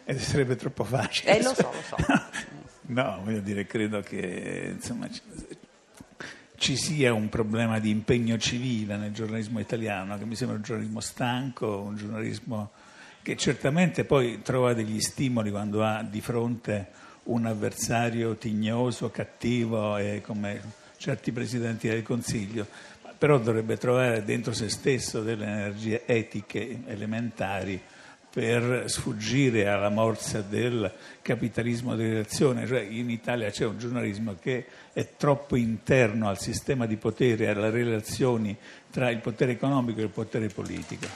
sarebbe 0.17 0.55
troppo 0.55 0.85
facile. 0.85 1.39
Eh, 1.39 1.43
lo 1.43 1.55
so, 1.55 1.73
lo 1.73 1.83
so. 1.83 1.97
no, 2.87 3.21
voglio 3.25 3.41
dire, 3.41 3.67
credo 3.67 4.01
che 4.01 4.75
insomma, 4.75 5.09
ci 6.63 6.77
sia 6.77 7.13
un 7.13 7.29
problema 7.29 7.81
di 7.81 7.91
impegno 7.91 8.39
civile 8.39 8.97
nel 8.97 9.11
giornalismo 9.11 9.59
italiano, 9.59 10.17
che 10.17 10.25
mi 10.25 10.37
sembra 10.37 10.59
un 10.59 10.63
giornalismo 10.63 11.01
stanco, 11.01 11.81
un 11.81 11.97
giornalismo 11.97 12.71
che 13.21 13.37
certamente 13.37 14.05
poi 14.05 14.43
trova 14.43 14.73
degli 14.73 15.01
stimoli 15.01 15.51
quando 15.51 15.83
ha 15.83 16.05
di 16.05 16.21
fronte 16.21 16.87
un 17.25 17.47
avversario 17.47 18.37
tignoso, 18.37 19.11
cattivo 19.11 19.97
e 19.97 20.21
come 20.25 20.61
certi 20.99 21.33
presidenti 21.33 21.89
del 21.89 22.05
Consiglio, 22.05 22.65
però 23.19 23.41
dovrebbe 23.41 23.77
trovare 23.77 24.23
dentro 24.23 24.53
se 24.53 24.69
stesso 24.69 25.21
delle 25.21 25.47
energie 25.47 26.07
etiche 26.07 26.83
elementari 26.87 27.83
per 28.33 28.85
sfuggire 28.87 29.69
alla 29.69 29.91
morsa 29.91 30.41
del 30.41 30.91
capitalismo 31.21 31.95
di 31.95 32.05
relazione. 32.05 32.67
Cioè 32.67 32.81
in 32.81 33.11
Italia 33.11 33.51
c'è 33.51 33.67
un 33.67 33.79
giornalismo 33.79 34.37
che 34.41 34.65
è 34.95 35.07
troppo 35.19 35.55
interno 35.55 36.29
al 36.29 36.39
sistema 36.39 36.87
di 36.87 36.97
potere 36.97 37.49
alle 37.49 37.69
relazioni 37.69 38.57
tra 38.91 39.11
il 39.11 39.19
potere 39.19 39.53
economico 39.53 40.01
e 40.01 40.05
il 40.05 40.09
potere 40.09 40.49
politico. 40.49 41.07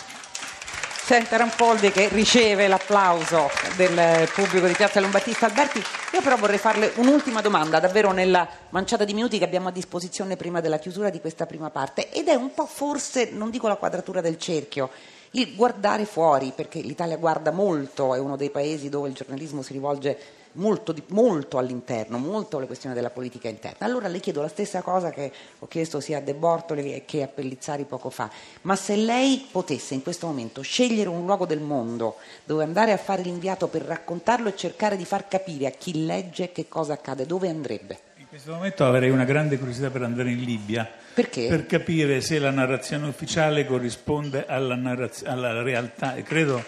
Senta 1.07 1.37
Rampoldi 1.37 1.93
che 1.93 2.09
riceve 2.09 2.67
l'applauso 2.67 3.49
del 3.77 4.29
pubblico 4.35 4.67
di 4.67 4.73
Piazza 4.73 4.99
Lombattista 4.99 5.47
Alberti. 5.47 5.79
Io 6.13 6.21
però 6.21 6.35
vorrei 6.35 6.59
farle 6.59 6.91
un'ultima 6.97 7.41
domanda, 7.41 7.79
davvero 7.79 8.11
nella 8.11 8.49
manciata 8.71 9.05
di 9.05 9.15
minuti 9.15 9.39
che 9.39 9.45
abbiamo 9.45 9.69
a 9.69 9.71
disposizione 9.71 10.35
prima 10.35 10.61
della 10.61 10.81
chiusura 10.81 11.09
di 11.09 11.21
questa 11.21 11.47
prima 11.47 11.71
parte, 11.71 12.11
ed 12.11 12.27
è 12.27 12.35
un 12.35 12.53
po' 12.53 12.67
forse, 12.67 13.29
non 13.31 13.51
dico 13.51 13.69
la 13.69 13.77
quadratura 13.77 14.21
del 14.21 14.37
cerchio, 14.37 14.91
il 15.31 15.55
guardare 15.55 16.07
fuori, 16.07 16.53
perché 16.53 16.81
l'Italia 16.81 17.19
guarda 17.19 17.53
molto, 17.53 18.13
è 18.13 18.19
uno 18.19 18.35
dei 18.35 18.51
paesi 18.51 18.89
dove 18.89 19.09
il 19.09 19.15
giornalismo 19.15 19.63
si 19.63 19.75
rivolge 19.75 20.19
molto, 20.57 20.93
di, 20.93 21.03
molto, 21.09 21.59
all'interno, 21.59 22.19
molto 22.19 22.57
alle 22.57 22.67
questioni 22.67 22.95
della 22.95 23.11
politica 23.11 23.49
interna. 23.49 23.87
Allora 23.87 24.09
le 24.09 24.21
chiedo 24.21 24.41
la 24.41 24.49
stessa 24.49 24.83
cosa 24.83 25.11
che 25.11 25.33
ho 25.59 25.67
chiesto 25.67 26.01
sia 26.01 26.19
a 26.19 26.21
De 26.21 26.35
Bortoli 26.35 27.03
che 27.07 27.23
a 27.23 27.29
Pellizzari 27.29 27.85
poco 27.85 28.11
fa, 28.11 28.31
ma 28.63 28.77
se 28.77 28.97
lei 28.97 29.47
potesse 29.51 29.95
in 29.95 30.03
questo 30.03 30.27
momento 30.27 30.63
scegliere 30.63 31.09
un 31.09 31.25
luogo 31.25 31.47
del 31.47 31.61
mondo 31.61 32.17
dove 32.45 32.65
andare 32.65 32.93
a 32.93 32.97
fare 32.97 33.23
l'inviato 33.23 33.69
per 33.69 33.83
raccontarlo 33.83 34.49
e 34.49 34.57
cercare 34.57 34.97
di 34.97 35.05
far 35.05 35.29
capire 35.29 35.67
a 35.67 35.71
chi 35.71 36.05
legge 36.05 36.53
che 36.53 36.69
cosa 36.69 36.95
accade, 36.95 37.27
dove 37.27 37.49
andrebbe? 37.49 37.99
In 38.17 38.27
questo 38.29 38.53
momento 38.53 38.85
avrei 38.85 39.11
una 39.11 39.25
grande 39.25 39.57
curiosità 39.57 39.89
per 39.89 40.03
andare 40.03 40.31
in 40.31 40.43
Libia. 40.43 40.91
Perché? 41.15 41.47
Per 41.47 41.65
capire 41.65 42.21
se 42.21 42.39
la 42.39 42.51
narrazione 42.51 43.07
ufficiale 43.07 43.65
corrisponde 43.65 44.45
alla, 44.47 44.75
narraz- 44.75 45.25
alla 45.25 45.63
realtà 45.63 46.15
e 46.15 46.23
credo 46.23 46.63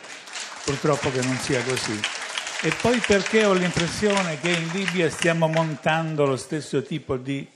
purtroppo 0.65 1.11
che 1.11 1.21
non 1.21 1.37
sia 1.37 1.63
così. 1.63 2.18
E 2.61 2.73
poi 2.83 2.99
perché 3.07 3.45
ho 3.45 3.53
l'impressione 3.53 4.41
che 4.41 4.51
in 4.51 4.69
Libia 4.73 5.09
stiamo 5.11 5.47
montando 5.47 6.27
lo 6.27 6.37
stesso 6.37 6.83
tipo 6.83 7.17
di 7.17 7.47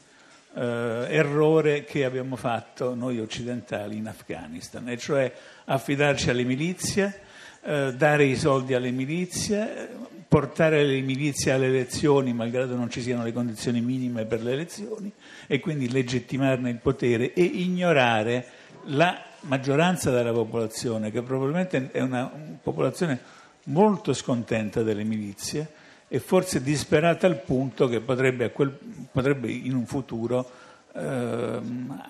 eh, 0.54 0.60
errore 0.60 1.82
che 1.82 2.04
abbiamo 2.04 2.36
fatto 2.36 2.94
noi 2.94 3.18
occidentali 3.18 3.96
in 3.96 4.06
Afghanistan, 4.06 4.88
e 4.88 4.96
cioè 4.98 5.32
affidarci 5.64 6.30
alle 6.30 6.44
milizie, 6.44 7.20
eh, 7.62 7.92
dare 7.96 8.26
i 8.26 8.36
soldi 8.36 8.74
alle 8.74 8.92
milizie, 8.92 9.88
portare 10.28 10.84
le 10.84 11.00
milizie 11.00 11.50
alle 11.50 11.66
elezioni, 11.66 12.32
malgrado 12.32 12.76
non 12.76 12.88
ci 12.88 13.02
siano 13.02 13.24
le 13.24 13.32
condizioni 13.32 13.80
minime 13.80 14.24
per 14.24 14.40
le 14.40 14.52
elezioni, 14.52 15.10
e 15.48 15.58
quindi 15.58 15.90
legittimarne 15.90 16.70
il 16.70 16.78
potere 16.78 17.32
e 17.32 17.42
ignorare 17.42 18.46
la 18.84 19.20
maggioranza 19.40 20.12
della 20.12 20.32
popolazione, 20.32 21.10
che 21.10 21.22
probabilmente 21.22 21.90
è 21.90 22.00
una 22.00 22.30
popolazione 22.62 23.40
molto 23.64 24.12
scontenta 24.12 24.82
delle 24.82 25.04
milizie 25.04 25.80
e 26.08 26.18
forse 26.18 26.62
disperata 26.62 27.26
al 27.26 27.40
punto 27.40 27.88
che 27.88 28.00
potrebbe, 28.00 28.52
quel, 28.52 28.70
potrebbe 29.10 29.50
in 29.50 29.74
un 29.74 29.86
futuro 29.86 30.46
eh, 30.94 31.60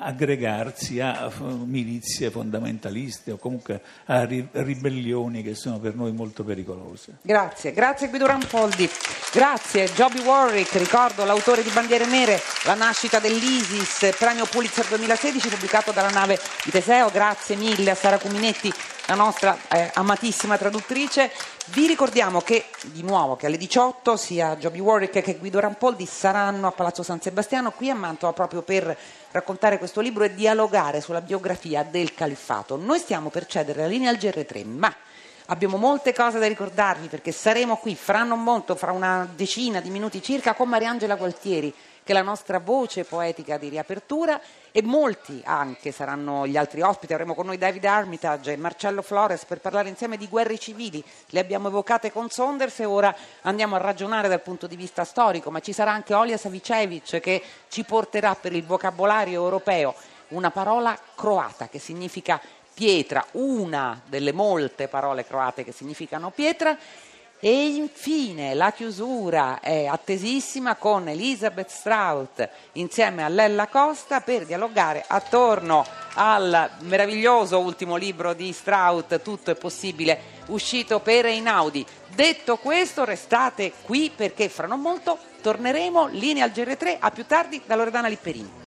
aggregarsi 0.01 0.99
a 1.01 1.31
milizie 1.65 2.31
fondamentaliste 2.31 3.31
o 3.31 3.37
comunque 3.37 3.81
a 4.07 4.25
ri- 4.25 4.49
ribellioni 4.51 5.43
che 5.43 5.55
sono 5.55 5.79
per 5.79 5.95
noi 5.95 6.13
molto 6.13 6.43
pericolose. 6.43 7.19
Grazie, 7.23 7.73
grazie 7.73 8.09
Guido 8.09 8.27
Rampoldi, 8.27 8.91
grazie 9.33 9.89
Joby 9.93 10.21
Warwick, 10.21 10.75
ricordo 10.75 11.25
l'autore 11.25 11.63
di 11.63 11.71
Bandiere 11.71 12.07
Nere, 12.07 12.41
La 12.65 12.75
nascita 12.75 13.21
dell'ISIS, 13.21 14.17
premio 14.19 14.47
Pulitzer 14.47 14.87
2016 14.87 15.49
pubblicato 15.49 15.93
dalla 15.93 16.11
nave 16.11 16.41
di 16.65 16.73
Teseo, 16.73 17.09
grazie 17.11 17.55
mille 17.55 17.91
a 17.91 17.95
Sara 17.95 18.19
Cuminetti 18.19 18.73
la 19.07 19.15
nostra 19.15 19.57
eh, 19.69 19.91
amatissima 19.95 20.57
traduttrice. 20.57 21.31
Vi 21.67 21.87
ricordiamo 21.87 22.41
che 22.41 22.67
di 22.83 23.03
nuovo 23.03 23.37
che 23.37 23.47
alle 23.47 23.57
18 23.57 24.17
sia 24.17 24.57
Joby 24.57 24.79
Warwick 24.79 25.21
che 25.23 25.37
Guido 25.37 25.61
Rampoldi 25.61 26.07
saranno 26.07 26.69
a 26.69 26.73
Palazzo 26.73 27.03
San 27.03 27.21
Sebastiano 27.21 27.73
qui 27.73 27.91
a 27.91 27.95
Mantova 27.95 28.33
proprio 28.33 28.63
per 28.63 28.97
raccontare 29.31 29.79
questo 29.79 30.01
libro 30.01 30.25
e 30.25 30.35
dialogare 30.35 31.01
sulla 31.01 31.21
biografia 31.21 31.83
del 31.83 32.15
califfato. 32.15 32.77
Noi 32.77 32.99
stiamo 32.99 33.31
per 33.31 33.47
cedere 33.47 33.83
la 33.83 33.89
linea 33.89 34.11
al 34.11 34.17
GR3, 34.17 34.67
ma 34.67 34.95
abbiamo 35.47 35.77
molte 35.77 36.13
cose 36.13 36.39
da 36.39 36.47
ricordarvi 36.47 37.09
perché 37.09 37.33
saremo 37.33 37.77
qui 37.77 37.97
fra 37.97 38.23
non 38.23 38.43
molto, 38.43 38.77
fra 38.77 38.93
una 38.93 39.29
decina 39.35 39.81
di 39.81 39.91
minuti 39.91 40.23
circa 40.23 40.55
con 40.55 40.69
Mariangela 40.69 41.17
Gualtieri 41.17 41.75
che 42.05 42.13
è 42.13 42.15
la 42.15 42.23
nostra 42.23 42.59
voce 42.59 43.05
poetica 43.05 43.59
di 43.59 43.69
riapertura 43.69 44.41
e 44.73 44.83
molti 44.83 45.41
anche 45.45 45.93
saranno 45.93 46.47
gli 46.47 46.57
altri 46.57 46.81
ospiti. 46.81 47.13
Avremo 47.13 47.35
con 47.35 47.47
noi 47.47 47.59
David 47.59 47.85
Armitage 47.85 48.53
e 48.53 48.57
Marcello 48.57 49.03
Flores 49.03 49.45
per 49.45 49.61
parlare 49.61 49.89
insieme 49.89 50.17
di 50.17 50.29
guerre 50.29 50.59
civili. 50.59 51.03
Le 51.29 51.41
abbiamo 51.41 51.69
evocate 51.69 52.11
con 52.11 52.29
Saunders 52.29 52.81
e 52.81 52.85
ora 52.85 53.15
andiamo 53.43 53.77
a 53.77 53.79
ragionare 53.79 54.29
dal 54.29 54.41
punto 54.41 54.67
di 54.67 54.77
vista 54.77 55.05
storico, 55.05 55.51
ma 55.51 55.61
ci 55.61 55.73
sarà 55.73 55.93
anche 55.93 56.15
Olia 56.15 56.37
Savicevic 56.37 57.21
che 57.21 57.43
ci 57.69 57.85
porterà 57.85 58.35
per 58.35 58.53
il 58.53 58.65
vocabolario 58.65 59.43
europeo 59.43 59.95
una 60.29 60.51
parola 60.51 60.99
croata 61.15 61.69
che 61.69 61.79
significa 61.79 62.41
pietra, 62.75 63.25
una 63.33 64.01
delle 64.07 64.33
molte 64.33 64.89
parole 64.89 65.27
croate 65.27 65.63
che 65.63 65.73
significano 65.73 66.31
pietra 66.31 66.77
e 67.45 67.75
infine 67.75 68.55
la 68.55 68.71
chiusura 68.71 69.59
è 69.59 69.87
attesissima 69.87 70.77
con 70.77 71.09
Elisabeth 71.09 71.71
Strout 71.71 72.49
insieme 72.75 73.25
a 73.25 73.29
Lella 73.29 73.67
Costa 73.67 74.21
per 74.21 74.47
dialogare 74.47 75.03
attorno 75.05 75.85
al 76.15 76.71
meraviglioso 76.83 77.59
ultimo 77.59 77.97
libro 77.97 78.33
di 78.33 78.53
Strout, 78.53 79.21
Tutto 79.23 79.51
è 79.51 79.57
possibile, 79.57 80.21
uscito 80.47 81.01
per 81.01 81.27
Einaudi. 81.27 81.85
Detto 82.15 82.59
questo, 82.59 83.05
restate 83.05 83.73
qui 83.83 84.13
perché 84.15 84.49
fra 84.49 84.69
non 84.69 84.81
molto 84.81 85.19
torneremo 85.41 86.07
linea 86.13 86.45
al 86.45 86.51
GR3 86.51 86.99
a 87.01 87.11
più 87.11 87.27
tardi 87.27 87.61
da 87.67 87.75
Loredana 87.75 88.07
Lipperini. 88.07 88.61